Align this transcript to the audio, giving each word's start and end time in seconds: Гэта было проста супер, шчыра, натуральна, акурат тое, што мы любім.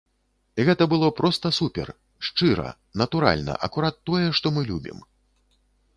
Гэта 0.67 0.87
было 0.93 1.09
проста 1.19 1.51
супер, 1.57 1.87
шчыра, 2.29 2.67
натуральна, 3.03 3.61
акурат 3.69 4.03
тое, 4.11 4.25
што 4.41 4.47
мы 4.57 4.61
любім. 4.71 4.97